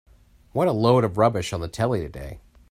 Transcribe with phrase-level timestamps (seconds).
[0.51, 2.39] What a load of rubbish on the telly today.